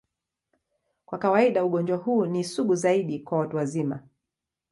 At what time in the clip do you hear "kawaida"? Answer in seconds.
1.19-1.65